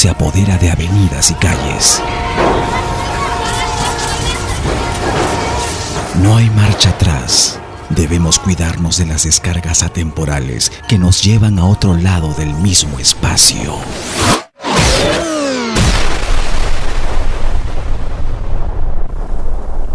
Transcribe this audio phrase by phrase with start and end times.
[0.00, 2.00] se apodera de avenidas y calles.
[6.22, 7.60] No hay marcha atrás.
[7.90, 13.74] Debemos cuidarnos de las descargas atemporales que nos llevan a otro lado del mismo espacio.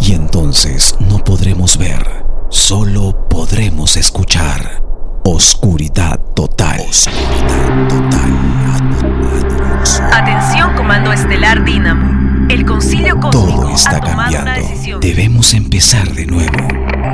[0.01, 4.84] Y entonces no podremos ver, solo podremos escuchar.
[5.27, 6.79] Oscuridad total.
[6.87, 8.31] Oscuridad total.
[10.13, 12.47] Atención, Comando Estelar Dínamo.
[12.47, 13.31] El concilio cósmico
[13.61, 14.69] Todo está ha tomado una cambiando.
[14.69, 14.99] decisión.
[15.01, 16.55] Debemos empezar de nuevo.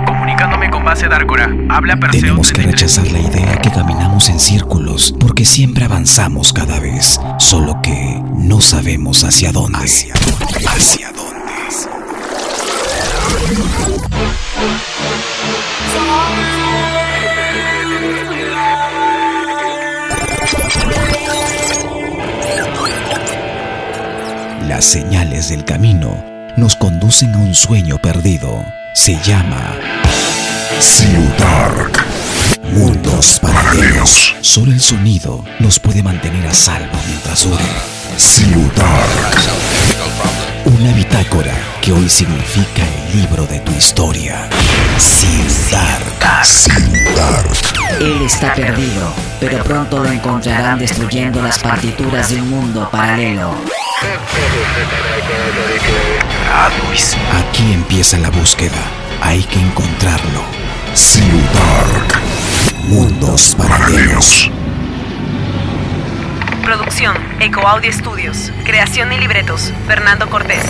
[0.06, 1.50] Comunicándome con base Dárgora.
[1.70, 2.98] Habla Perseo Tenemos que 33.
[2.98, 8.60] rechazar la idea que caminamos en círculos porque siempre avanzamos cada vez, solo que no
[8.60, 9.78] sabemos hacia dónde.
[9.80, 10.68] Hacia dónde.
[10.68, 11.32] Hacia dónde.
[24.68, 26.24] Las señales del camino
[26.58, 28.66] nos conducen a un sueño perdido.
[28.94, 29.76] Se llama
[30.80, 32.04] Ciudark.
[32.74, 34.34] Mundos paralelos.
[34.42, 37.64] Solo el sonido nos puede mantener a salvo mientras dure.
[38.18, 39.38] Ciudark.
[40.66, 44.48] Una bitácora que hoy significa el libro de tu historia.
[45.00, 46.46] Ciudark.
[46.46, 48.00] Ciudark.
[48.00, 53.56] Él está perdido, pero pronto lo encontrarán destruyendo las partituras de un mundo paralelo.
[57.40, 58.82] Aquí empieza la búsqueda.
[59.22, 60.44] Hay que encontrarlo.
[60.94, 62.22] Ciudark.
[62.84, 64.52] Mundos paralelos.
[66.64, 68.52] Producción, Eco Audio Studios.
[68.64, 70.64] Creación y libretos, Fernando Cortés.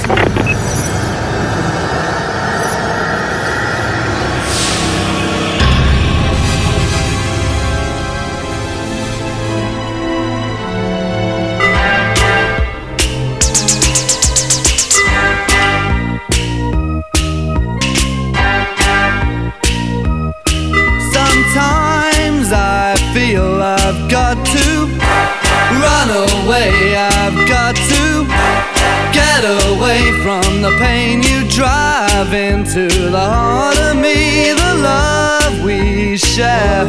[36.36, 36.86] Share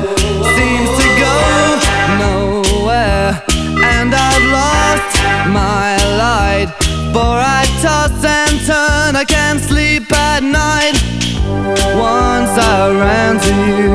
[0.55, 1.37] seems to go
[2.23, 3.43] nowhere,
[3.83, 5.13] and I've lost
[5.51, 6.69] my light.
[7.13, 10.95] For I toss and turn, I can't sleep at night.
[11.99, 13.95] Once I ran to you,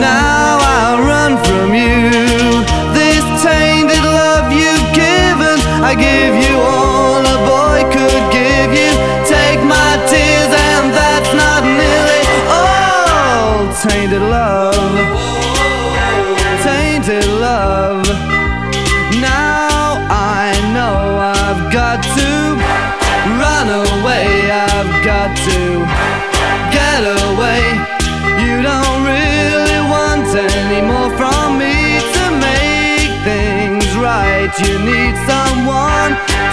[0.00, 2.39] now I run from you.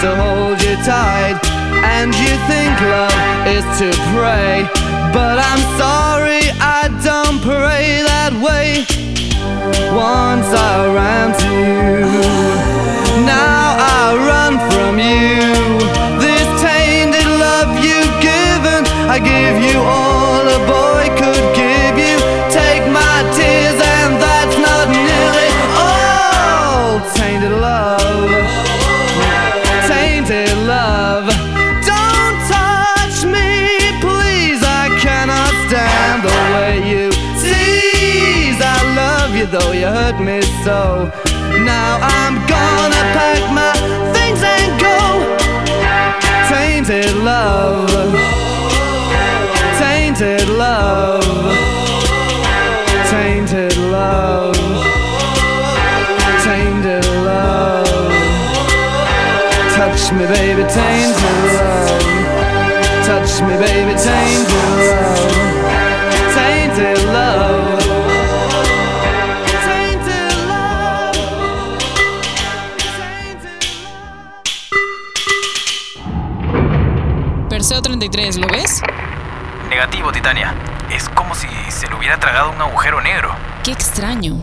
[0.00, 1.36] To hold you tight.
[1.82, 4.62] And you think love is to pray.
[5.12, 8.86] But I'm sorry, I don't pray that way.
[9.90, 12.06] Once I ran to you,
[13.26, 15.42] now I run from you.
[16.22, 20.97] This tainted love you've given, I give you all a boy
[40.12, 41.10] hurt me so.
[41.64, 43.72] Now I'm gonna pack my
[44.14, 44.98] things and go.
[46.48, 47.90] Tainted love,
[49.78, 51.24] tainted love,
[53.10, 54.56] tainted love,
[56.44, 58.12] tainted love.
[59.76, 62.02] Touch me, baby, tainted love.
[63.04, 64.57] Touch me, baby, tainted
[77.98, 78.80] ¿lo ves?
[79.68, 80.54] Negativo, Titania.
[80.88, 83.34] Es como si se lo hubiera tragado un agujero negro.
[83.64, 84.40] Qué extraño.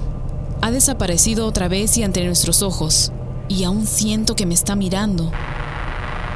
[0.61, 3.13] Ha desaparecido otra vez y ante nuestros ojos.
[3.47, 5.31] Y aún siento que me está mirando.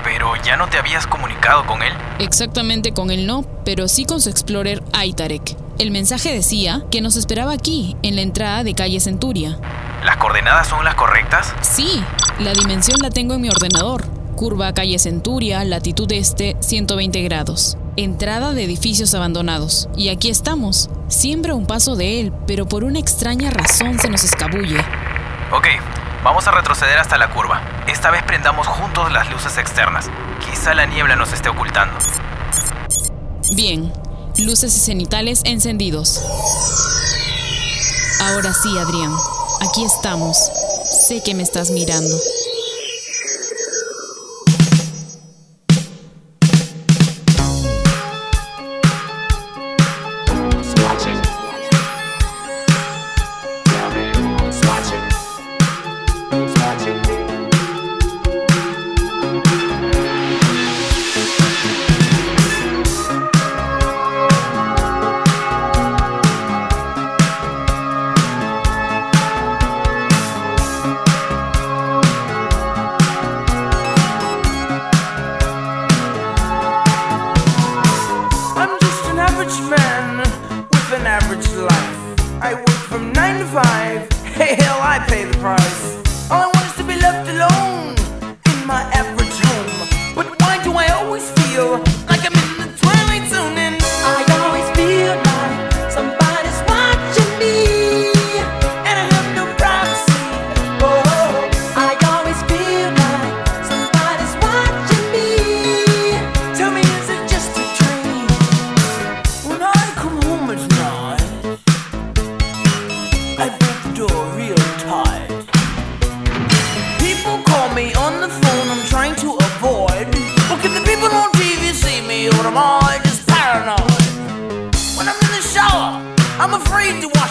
[0.03, 1.91] Pero ya no te habías comunicado con él.
[2.19, 5.57] Exactamente con él no, pero sí con su explorer Aitarek.
[5.77, 9.59] El mensaje decía que nos esperaba aquí, en la entrada de calle Centuria.
[10.05, 11.53] ¿Las coordenadas son las correctas?
[11.61, 12.01] Sí,
[12.39, 17.77] la dimensión la tengo en mi ordenador curva calle Centuria, latitud este 120 grados.
[17.97, 19.89] Entrada de edificios abandonados.
[19.97, 24.07] Y aquí estamos, siempre a un paso de él, pero por una extraña razón se
[24.07, 24.79] nos escabulle.
[25.51, 25.67] Ok,
[26.23, 27.61] vamos a retroceder hasta la curva.
[27.87, 30.09] Esta vez prendamos juntos las luces externas.
[30.49, 31.97] Quizá la niebla nos esté ocultando.
[33.57, 33.91] Bien,
[34.37, 36.23] luces y cenitales encendidos.
[38.21, 39.11] Ahora sí, Adrián,
[39.67, 40.37] aquí estamos.
[41.09, 42.15] Sé que me estás mirando.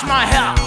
[0.08, 0.57] my health.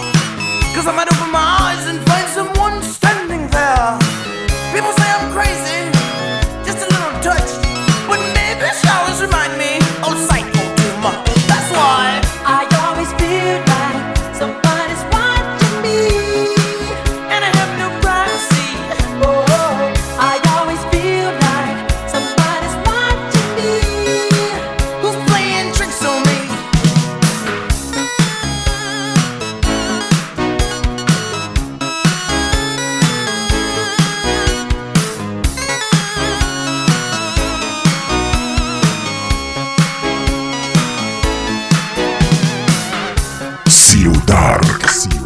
[44.02, 45.21] Trio Dark.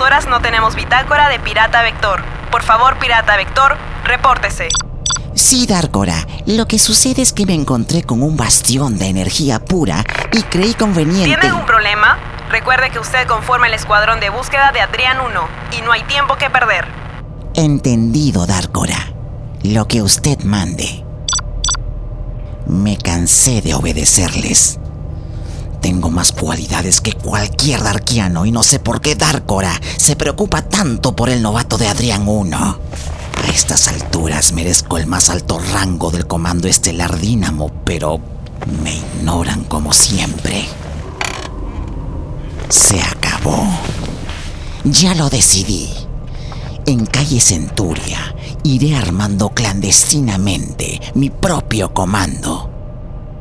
[0.00, 2.22] Horas no tenemos bitácora de Pirata Vector.
[2.50, 4.68] Por favor, Pirata Vector, repórtese.
[5.34, 6.26] Sí, Darkora.
[6.46, 10.74] Lo que sucede es que me encontré con un bastión de energía pura y creí
[10.74, 11.24] conveniente.
[11.26, 12.18] ¿Tiene algún problema?
[12.50, 15.48] Recuerde que usted conforma el escuadrón de búsqueda de Adrián 1
[15.78, 16.86] y no hay tiempo que perder.
[17.54, 19.12] Entendido, Darkora.
[19.62, 21.04] Lo que usted mande.
[22.66, 24.78] Me cansé de obedecerles.
[25.84, 31.14] Tengo más cualidades que cualquier darkiano y no sé por qué Darkora se preocupa tanto
[31.14, 32.56] por el novato de Adrián 1.
[32.56, 38.18] A estas alturas merezco el más alto rango del Comando Estelar Dínamo, pero
[38.82, 40.64] me ignoran como siempre.
[42.70, 43.68] Se acabó.
[44.84, 45.90] Ya lo decidí.
[46.86, 52.73] En calle Centuria iré armando clandestinamente mi propio comando.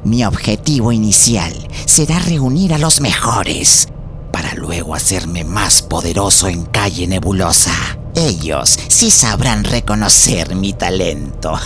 [0.04, 1.54] Mi objetivo inicial
[1.86, 3.88] será reunir a los mejores
[4.34, 7.72] para luego hacerme más poderoso en calle nebulosa.
[8.14, 11.54] Ellos sí sabrán reconocer mi talento.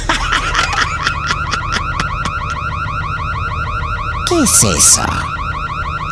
[4.30, 5.02] ¿Qué es eso?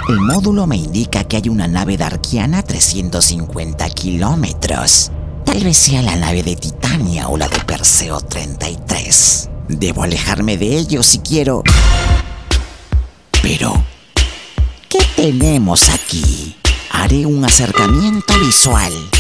[0.10, 5.12] El módulo me indica que hay una nave darkiana a 350 kilómetros.
[5.46, 9.50] Tal vez sea la nave de Titania o la de Perseo 33.
[9.68, 11.64] Debo alejarme de ellos si quiero...
[13.42, 13.84] Pero...
[14.90, 16.56] ¿Qué tenemos aquí?
[16.92, 18.94] Haré un acercamiento visual.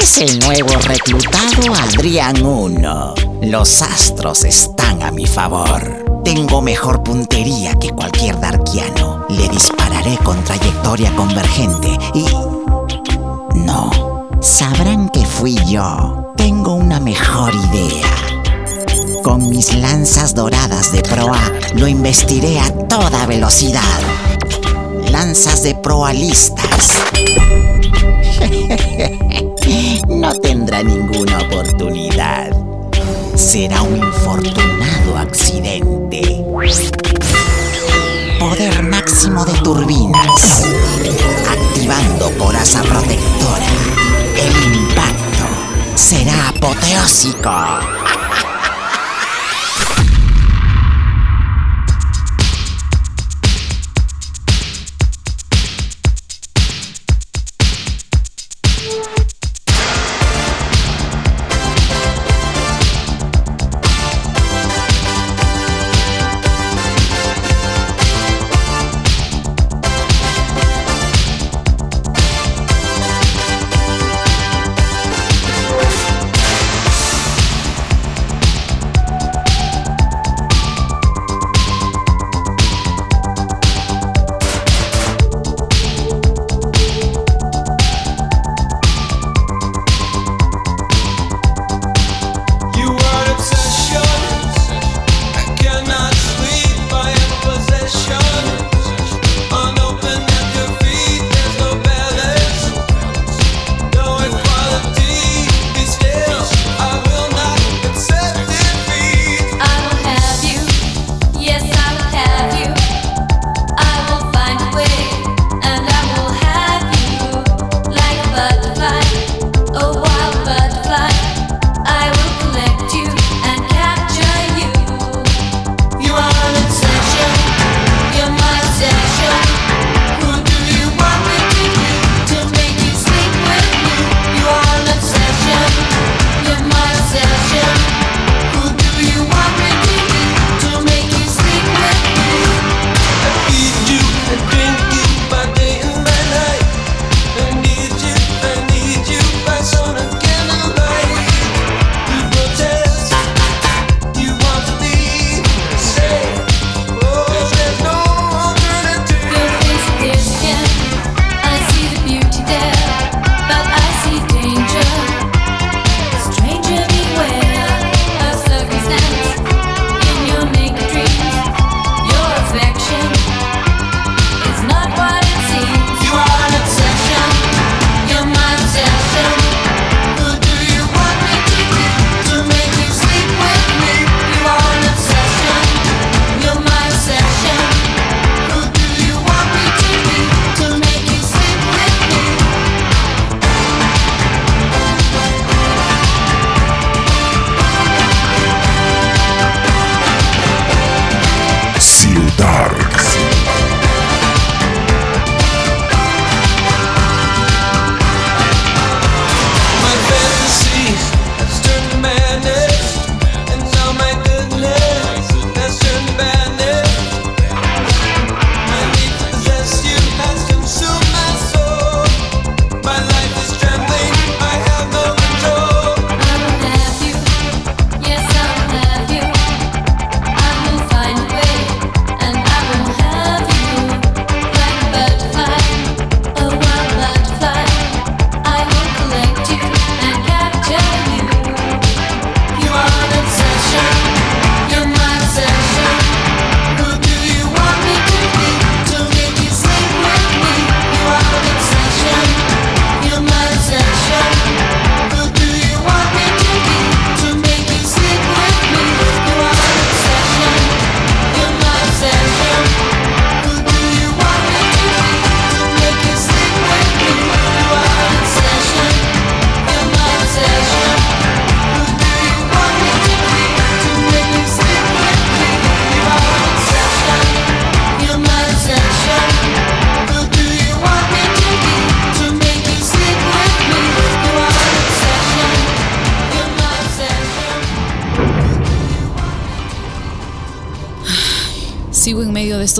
[0.00, 3.14] Es el nuevo reclutado Adrián 1.
[3.42, 6.22] Los astros están a mi favor.
[6.24, 9.26] Tengo mejor puntería que cualquier darkiano.
[9.28, 12.24] Le dispararé con trayectoria convergente y...
[13.58, 16.34] No, sabrán que fui yo.
[16.36, 18.06] Tengo una mejor idea.
[19.22, 21.40] Con mis lanzas doradas de proa
[21.76, 24.00] lo investiré a toda velocidad.
[25.10, 27.00] Lanzas de proa listas.
[30.08, 32.50] no tendrá ninguna oportunidad.
[33.34, 36.44] Será un infortunado accidente.
[38.38, 40.64] Poder máximo de turbinas.
[41.48, 43.66] Activando coraza protectora.
[44.36, 45.19] El impacto
[46.00, 48.19] será apoteósico.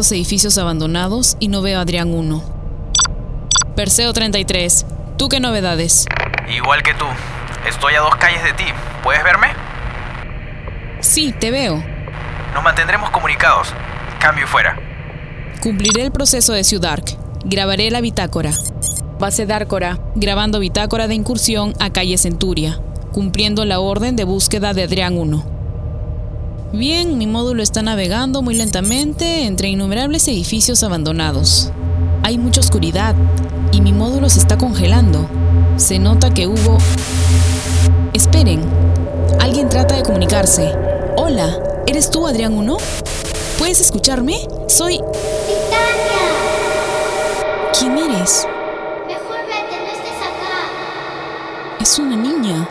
[0.01, 2.43] Estos edificios abandonados y no veo a Adrián 1.
[3.77, 4.87] Perseo 33,
[5.19, 6.07] ¿tú qué novedades?
[6.49, 7.05] Igual que tú.
[7.69, 8.65] Estoy a dos calles de ti.
[9.03, 9.49] ¿Puedes verme?
[11.01, 11.85] Sí, te veo.
[12.55, 13.75] Nos mantendremos comunicados.
[14.19, 14.79] Cambio y fuera.
[15.61, 17.19] Cumpliré el proceso de Ciudark.
[17.45, 18.53] Grabaré la bitácora.
[19.19, 22.81] Base Dárcora, grabando bitácora de incursión a calle Centuria,
[23.13, 25.50] cumpliendo la orden de búsqueda de Adrián 1.
[26.73, 31.73] Bien, mi módulo está navegando muy lentamente entre innumerables edificios abandonados.
[32.23, 33.17] Hay mucha oscuridad
[33.73, 35.29] y mi módulo se está congelando.
[35.79, 36.79] Se nota que hubo...
[38.13, 38.63] Esperen,
[39.41, 40.73] alguien trata de comunicarse.
[41.17, 42.77] Hola, ¿eres tú Adrián 1?
[43.59, 44.37] ¿Puedes escucharme?
[44.69, 44.99] Soy...
[44.99, 46.23] ¡Titania!
[47.77, 48.47] ¿Quién eres?
[49.09, 50.71] Mejor vete, no estés acá.
[51.81, 52.69] Es una niña.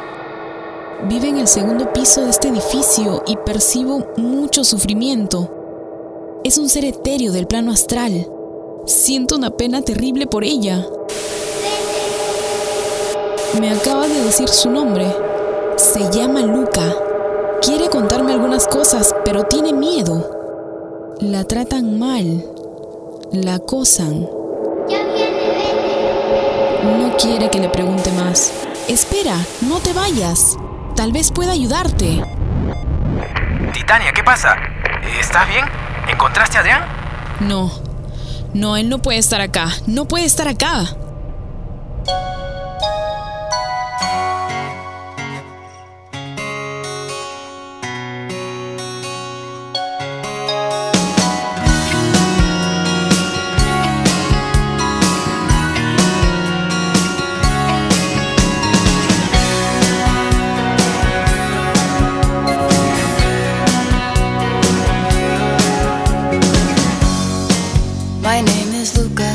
[1.07, 5.49] Vive en el segundo piso de este edificio y percibo mucho sufrimiento.
[6.43, 8.27] Es un ser etéreo del plano astral.
[8.85, 10.85] Siento una pena terrible por ella.
[13.61, 15.05] Me acaba de decir su nombre.
[15.77, 16.93] Se llama Luca.
[17.61, 21.15] Quiere contarme algunas cosas, pero tiene miedo.
[21.21, 22.45] La tratan mal.
[23.31, 24.29] La acosan.
[26.83, 28.51] No quiere que le pregunte más.
[28.89, 30.57] Espera, no te vayas.
[30.99, 32.21] Tal vez pueda ayudarte.
[33.71, 34.57] Titania, ¿qué pasa?
[35.17, 35.63] ¿Estás bien?
[36.09, 36.81] ¿Encontraste a Adrián?
[37.39, 37.71] No.
[38.53, 39.69] No, él no puede estar acá.
[39.87, 40.83] No puede estar acá.
[68.29, 69.31] My name is Luca.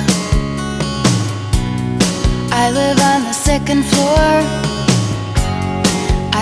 [2.62, 4.30] I live on the second floor.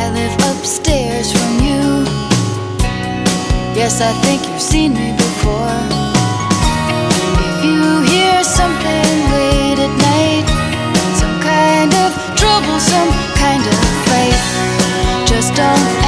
[0.01, 2.05] I live upstairs from you.
[3.75, 5.81] Yes, I think you've seen me before.
[7.49, 7.81] If you
[8.13, 10.47] hear something late at night,
[11.21, 14.37] some kind of trouble, some kind of fight,
[15.27, 16.02] just don't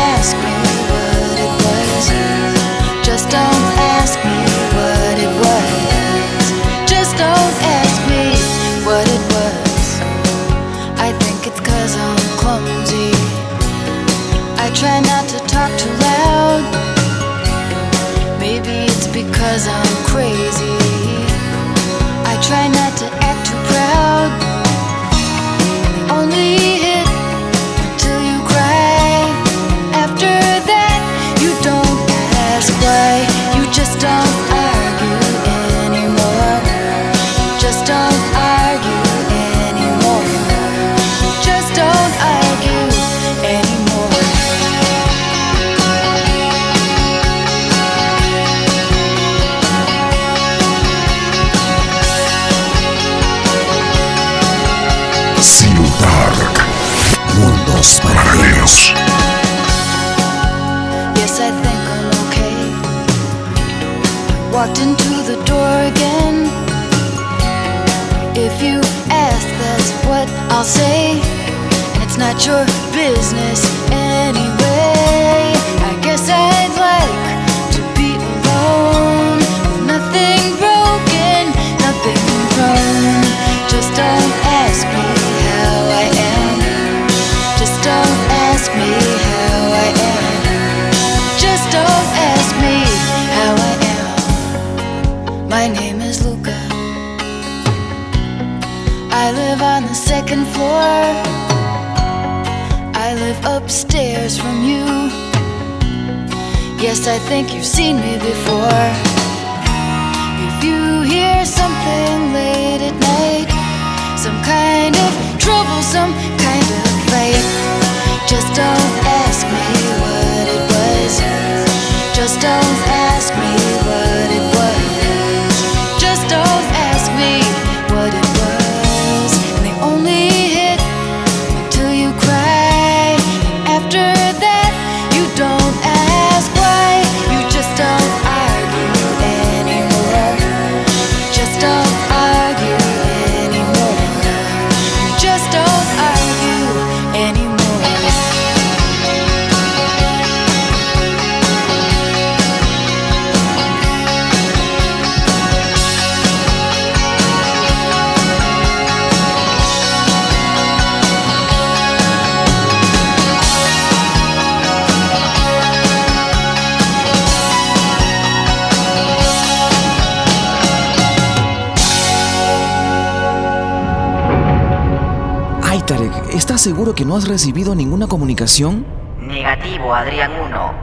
[177.15, 178.85] no has recibido ninguna comunicación?
[179.21, 180.75] Negativo, Adrián 1.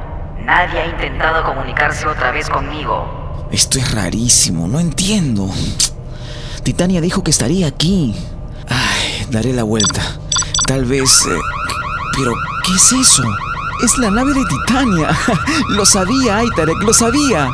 [0.45, 3.47] Nadie ha intentado comunicarse otra vez conmigo.
[3.51, 5.49] Esto es rarísimo, no entiendo.
[6.63, 8.15] Titania dijo que estaría aquí.
[8.69, 10.01] Ay, daré la vuelta.
[10.65, 11.25] Tal vez...
[11.27, 11.37] eh,
[12.15, 12.31] Pero,
[12.65, 13.23] ¿qué es eso?
[13.83, 15.09] Es la nave de Titania.
[15.67, 17.49] lo sabía, Aitarek, lo sabía.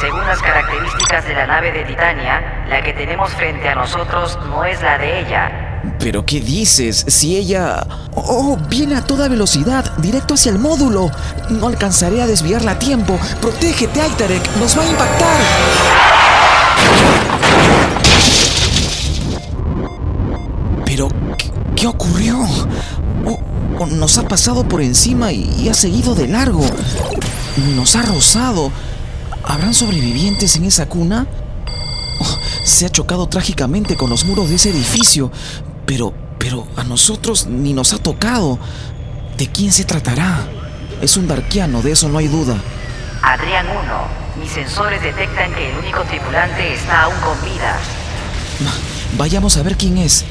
[0.00, 4.64] Según las características de la nave de Titania, la que tenemos frente a nosotros no
[4.64, 5.61] es la de ella.
[5.98, 7.04] ¿Pero qué dices?
[7.08, 7.86] Si ella...
[8.14, 11.10] Oh, viene a toda velocidad, directo hacia el módulo.
[11.50, 13.18] No alcanzaré a desviarla a tiempo.
[13.40, 15.42] Protégete, Aitarek, nos va a impactar.
[20.84, 21.08] Pero,
[21.76, 22.38] ¿qué, ocurrió?
[23.24, 23.40] O-
[23.78, 26.64] o nos ha pasado por encima y, y ha seguido de largo.
[27.74, 28.70] Nos ha rozado.
[29.44, 31.26] ¿Habrán sobrevivientes en esa cuna?
[32.20, 35.30] Oh, se ha chocado trágicamente con los muros de ese edificio.
[35.86, 38.58] Pero, pero a nosotros ni nos ha tocado.
[39.36, 40.46] ¿De quién se tratará?
[41.00, 42.56] Es un darkiano, de eso no hay duda.
[43.22, 44.40] Adrián 1.
[44.40, 47.76] Mis sensores detectan que el único tripulante está aún con vida.
[49.16, 50.24] Vayamos a ver quién es.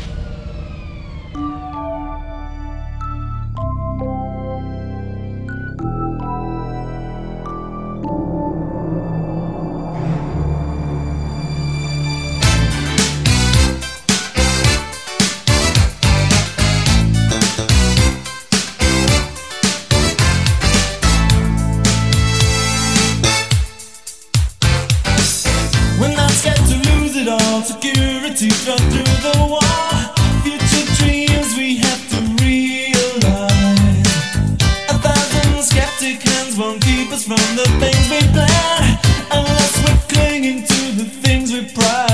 [36.72, 38.98] won't keep us from the things we plan
[39.32, 42.11] unless we're clinging to the things we prize.